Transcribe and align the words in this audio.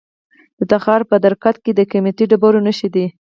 د 0.59 0.61
تخار 0.71 1.01
په 1.09 1.15
درقد 1.25 1.55
کې 1.63 1.71
د 1.75 1.81
قیمتي 1.91 2.25
ډبرو 2.31 2.59
نښې 2.65 2.89
دي. 2.95 3.05